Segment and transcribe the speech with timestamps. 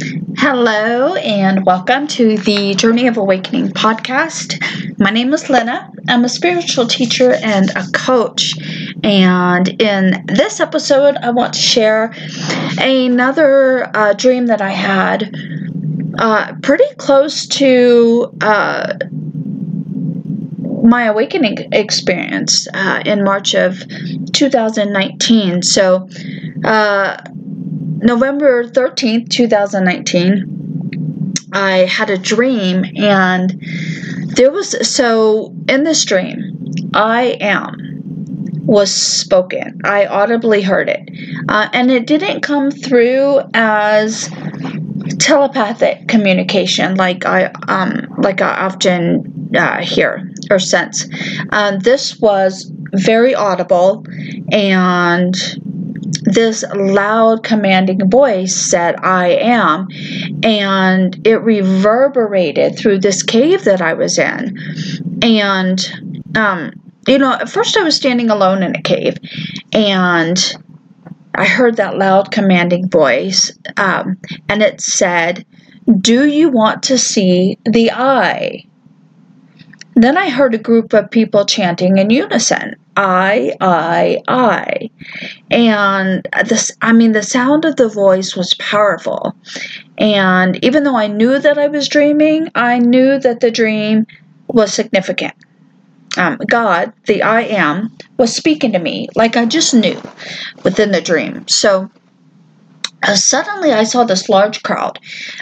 [0.00, 4.62] Hello, and welcome to the Journey of Awakening podcast.
[4.98, 5.90] My name is Lynna.
[6.08, 8.54] I'm a spiritual teacher and a coach.
[9.02, 12.14] And in this episode, I want to share
[12.78, 15.34] another uh, dream that I had
[16.16, 18.94] uh, pretty close to uh,
[20.84, 23.82] my awakening experience uh, in March of
[24.32, 25.62] 2019.
[25.62, 26.08] So,
[26.64, 27.16] uh,
[28.00, 33.60] November 13th, 2019, I had a dream, and
[34.36, 37.76] there was so in this dream, I am
[38.64, 39.80] was spoken.
[39.84, 41.10] I audibly heard it,
[41.48, 44.30] uh, and it didn't come through as
[45.18, 51.06] telepathic communication like I um like I often uh, hear or sense.
[51.50, 54.04] Um, this was very audible
[54.52, 55.34] and
[56.22, 59.88] this loud commanding voice said i am
[60.42, 64.56] and it reverberated through this cave that i was in.
[65.22, 66.72] And um,
[67.06, 69.16] you know at first i was standing alone in a cave
[69.72, 70.54] and
[71.34, 75.44] i heard that loud commanding voice um, and it said
[76.00, 78.66] do you want to see the eye?
[79.94, 84.90] Then I heard a group of people chanting in unison, I, I, I.
[85.52, 89.36] And this, I mean, the sound of the voice was powerful.
[89.98, 94.08] And even though I knew that I was dreaming, I knew that the dream
[94.48, 95.34] was significant.
[96.16, 100.02] Um, God, the I am, was speaking to me like I just knew
[100.64, 101.46] within the dream.
[101.46, 101.88] So
[103.04, 104.98] uh, suddenly I saw this large crowd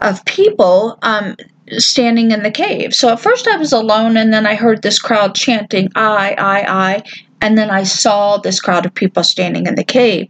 [0.00, 0.98] of people.
[1.00, 1.34] Um,
[1.76, 2.94] standing in the cave.
[2.94, 6.60] So at first I was alone, and then I heard this crowd chanting, I, I,
[6.62, 7.02] I.
[7.40, 10.28] And then I saw this crowd of people standing in the cave.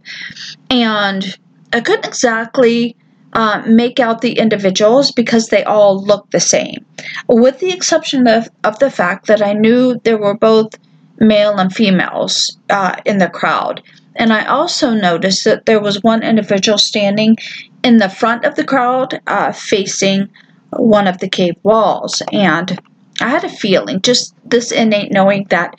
[0.69, 1.37] And
[1.73, 2.95] I couldn't exactly
[3.33, 6.85] uh, make out the individuals because they all looked the same,
[7.27, 10.73] with the exception of, of the fact that I knew there were both
[11.19, 13.83] male and females uh, in the crowd.
[14.15, 17.37] And I also noticed that there was one individual standing
[17.83, 20.29] in the front of the crowd uh, facing
[20.71, 22.21] one of the cave walls.
[22.31, 22.79] And
[23.21, 25.75] I had a feeling, just this innate knowing that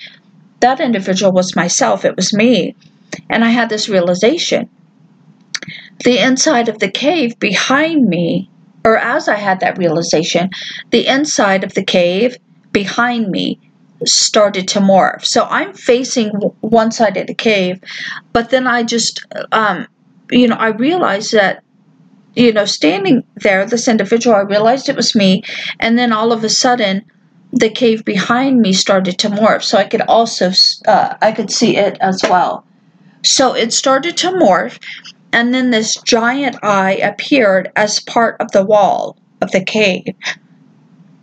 [0.60, 2.74] that individual was myself, it was me.
[3.28, 4.68] And I had this realization.
[6.04, 8.48] The inside of the cave behind me,
[8.84, 10.50] or as I had that realization,
[10.90, 12.36] the inside of the cave
[12.72, 13.58] behind me
[14.06, 15.24] started to morph.
[15.24, 17.80] So I'm facing one side of the cave,
[18.32, 19.86] but then I just, um,
[20.30, 21.62] you know, I realized that
[22.34, 25.42] you know, standing there, this individual, I realized it was me.
[25.80, 27.04] And then all of a sudden,
[27.52, 29.62] the cave behind me started to morph.
[29.62, 30.52] So I could also,
[30.86, 32.64] uh, I could see it as well.
[33.24, 34.78] So it started to morph.
[35.32, 40.14] And then this giant eye appeared as part of the wall of the cave.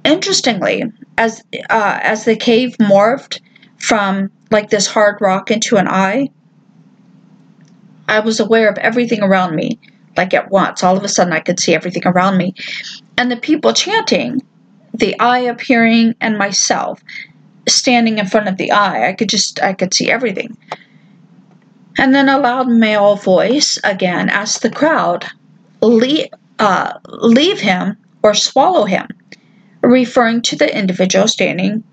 [0.06, 0.84] Interestingly,
[1.18, 3.42] as uh, as the cave morphed
[3.78, 6.30] from like this hard rock into an eye,
[8.08, 9.78] I was aware of everything around me
[10.16, 10.84] like at once.
[10.84, 12.56] All of a sudden, I could see everything around me.
[13.18, 14.42] And the people chanting,
[14.98, 17.02] the eye appearing, and myself
[17.68, 19.10] standing in front of the eye.
[19.10, 20.58] I could just, I could see everything.
[21.98, 25.26] And then a loud male voice again asked the crowd,
[25.82, 26.28] leave,
[26.60, 29.08] uh, leave him or swallow him,
[29.82, 31.84] referring to the individual standing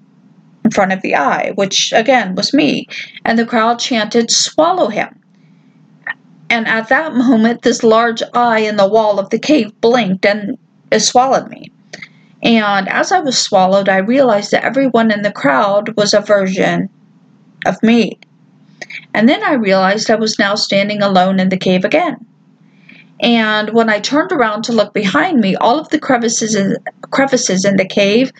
[0.65, 2.87] in front of the eye, which again was me.
[3.25, 5.21] And the crowd chanted, swallow him.
[6.51, 10.59] And at that moment, this large eye in the wall of the cave blinked and
[10.91, 11.73] it swallowed me.
[12.45, 16.91] And as I was swallowed, I realized that everyone in the crowd was a version
[17.67, 18.19] of me.
[19.15, 22.25] And then I realized I was now standing alone in the cave again.
[23.21, 26.77] And when I turned around to look behind me, all of the crevices in,
[27.11, 28.31] crevices in the cave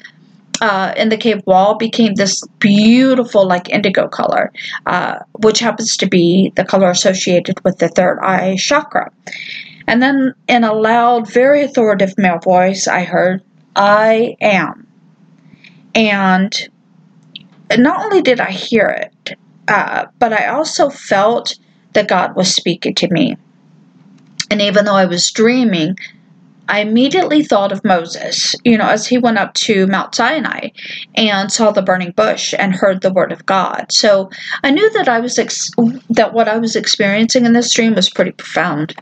[0.61, 4.53] uh, in the cave wall became this beautiful, like indigo color,
[4.87, 9.11] uh, which happens to be the color associated with the third eye chakra.
[9.87, 13.43] And then, in a loud, very authoritative male voice, I heard,
[13.77, 14.87] I am.
[15.95, 16.53] And
[17.77, 19.37] not only did I hear it,
[19.69, 21.57] uh, but I also felt
[21.95, 23.37] that God was speaking to me.
[24.51, 25.97] And even though I was dreaming,
[26.69, 30.71] I immediately thought of Moses, you know, as he went up to Mount Sinai
[31.15, 33.87] and saw the burning bush and heard the word of God.
[33.91, 34.31] So
[34.63, 35.71] I knew that I was ex-
[36.11, 38.95] that what I was experiencing in this dream was pretty profound.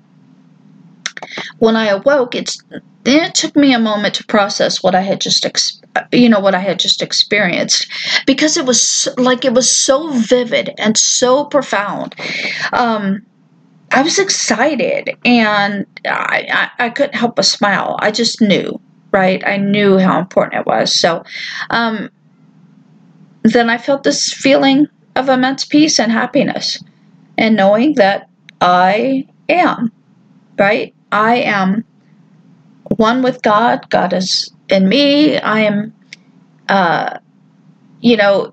[1.59, 2.63] When I awoke, it's
[3.05, 5.81] it took me a moment to process what I had just ex-
[6.13, 7.87] you know what I had just experienced
[8.27, 12.15] because it was like it was so vivid and so profound.
[12.73, 13.25] Um,
[13.91, 17.97] I was excited and I, I, I, couldn't help but smile.
[18.01, 18.81] I just knew,
[19.11, 19.47] right?
[19.47, 20.99] I knew how important it was.
[20.99, 21.25] So
[21.69, 22.09] um,
[23.43, 26.83] then I felt this feeling of immense peace and happiness
[27.37, 28.31] and knowing that
[28.63, 29.93] I am,
[30.59, 30.95] right?
[31.13, 31.85] I am
[32.97, 33.89] one with God.
[33.91, 35.39] God is in me.
[35.39, 35.95] I am,
[36.69, 37.19] uh,
[38.01, 38.51] you know,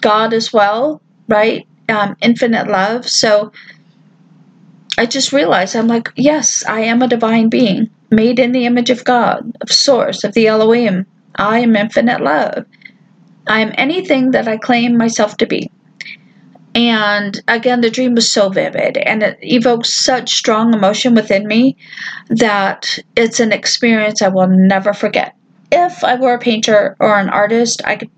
[0.00, 1.66] God as well, right?
[1.88, 3.08] Um, infinite love.
[3.08, 3.52] So
[4.96, 8.90] I just realized I'm like, yes, I am a divine being made in the image
[8.90, 11.04] of God, of Source, of the Elohim.
[11.34, 12.64] I am infinite love.
[13.48, 15.70] I am anything that I claim myself to be.
[16.74, 21.76] And again, the dream was so vivid and it evokes such strong emotion within me
[22.28, 25.36] that it's an experience I will never forget.
[25.70, 28.10] If I were a painter or an artist, I could,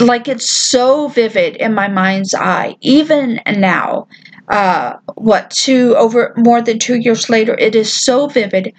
[0.00, 4.08] like, it's so vivid in my mind's eye, even now.
[4.48, 8.72] Uh, what, two, over more than two years later, it is so vivid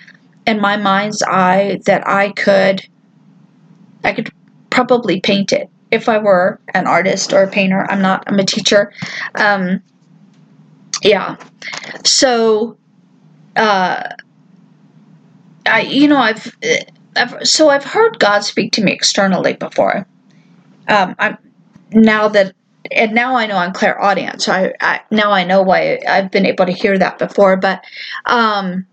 [0.46, 2.86] in my mind's eye that I could,
[4.04, 4.32] I could
[4.72, 7.86] probably paint it if I were an artist or a painter.
[7.90, 8.24] I'm not.
[8.28, 8.94] I'm a teacher.
[9.36, 9.82] Um,
[11.04, 11.38] yeah.
[12.06, 12.78] So,
[13.56, 14.04] uh,
[15.66, 16.56] I you know I've,
[17.16, 20.08] I've so I've heard God speak to me externally before.
[20.88, 21.38] Um, I'm
[21.92, 22.54] now that
[22.92, 24.42] and now I know I'm clairaudient.
[24.42, 27.58] So I, I now I know why I've been able to hear that before.
[27.58, 27.84] But
[28.26, 28.86] um,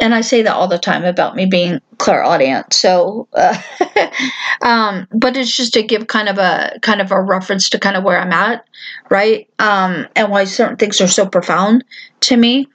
[0.00, 2.72] and I say that all the time about me being clairaudient.
[2.72, 3.60] So, uh,
[4.62, 7.96] um, but it's just to give kind of a kind of a reference to kind
[7.96, 8.64] of where I'm at,
[9.10, 9.48] right?
[9.58, 11.84] Um, and why certain things are so profound
[12.20, 12.68] to me.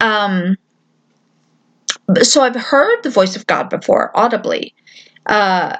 [0.00, 0.56] Um,
[2.22, 4.74] so I've heard the voice of God before audibly,
[5.26, 5.76] uh,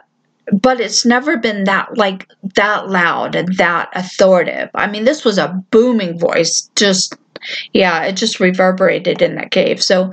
[0.53, 4.71] but it's never been that like that loud and that authoritative.
[4.75, 7.17] I mean, this was a booming voice, just
[7.73, 9.83] yeah, it just reverberated in that cave.
[9.83, 10.13] So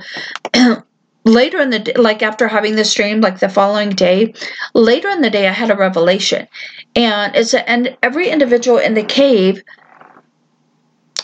[1.23, 4.33] later in the day, like after having this dream, like the following day,
[4.73, 6.47] later in the day, I had a revelation,
[6.95, 9.63] and it's a, and every individual in the cave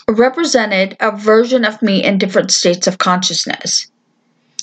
[0.08, 3.90] represented a version of me in different states of consciousness.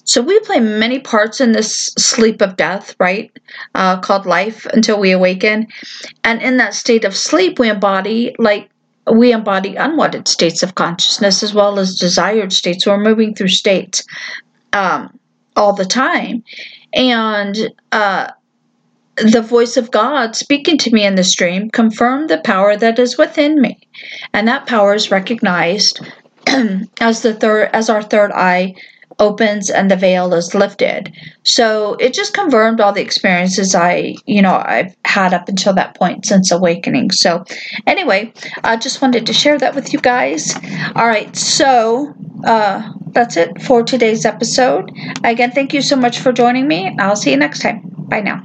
[0.06, 3.32] So we play many parts in this sleep of death, right?
[3.74, 5.68] Uh, called life until we awaken.
[6.24, 8.70] And in that state of sleep, we embody like
[9.12, 12.86] we embody unwanted states of consciousness as well as desired states.
[12.86, 14.04] We're moving through states
[14.74, 15.20] um,
[15.56, 16.44] all the time.
[16.94, 18.32] And uh,
[19.18, 23.18] the voice of God speaking to me in this dream confirmed the power that is
[23.18, 23.80] within me.
[24.34, 26.00] And that power is recognized
[27.00, 28.76] as the third as our third eye
[29.20, 31.16] opens and the veil is lifted.
[31.44, 35.96] So it just confirmed all the experiences I, you know, I've had up until that
[35.96, 37.12] point since awakening.
[37.12, 37.44] So
[37.88, 38.34] anyway,
[38.64, 40.54] I just wanted to share that with you guys.
[40.96, 42.14] All right, so
[42.46, 44.92] uh, that's it for today's episode.
[45.24, 46.96] Again, thank you so much for joining me.
[47.00, 47.82] I'll see you next time.
[48.10, 48.44] Bye now.